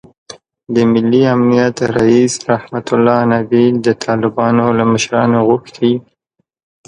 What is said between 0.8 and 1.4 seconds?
ملي